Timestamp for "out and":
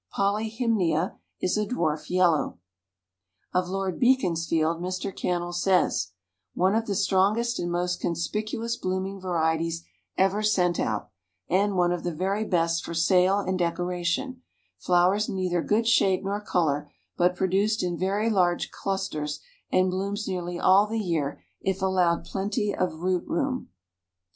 10.79-11.75